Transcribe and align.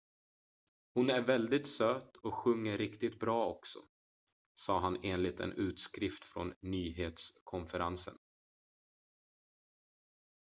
"""hon 0.93 1.09
är 1.09 1.21
väldigt 1.21 1.67
söt 1.67 2.17
och 2.17 2.33
sjunger 2.33 2.77
riktigt 2.77 3.19
bra 3.19 3.45
också" 3.45 3.79
sa 4.53 4.79
han 4.79 4.99
enligt 5.03 5.39
en 5.39 5.53
utskrift 5.53 6.25
från 6.25 6.53
nyhetskonferensen. 6.61 8.17